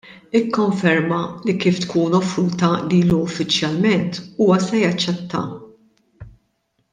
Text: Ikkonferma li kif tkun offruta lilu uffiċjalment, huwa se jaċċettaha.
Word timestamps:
Ikkonferma 0.37 1.19
li 1.49 1.53
kif 1.63 1.81
tkun 1.83 2.15
offruta 2.19 2.71
lilu 2.93 3.19
uffiċjalment, 3.27 4.21
huwa 4.41 4.59
se 4.65 4.81
jaċċettaha. 4.85 6.27